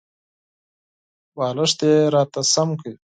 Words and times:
بالښت 1.35 1.79
یې 1.87 1.93
راته 2.13 2.41
سم 2.53 2.69
کړ. 2.79 2.91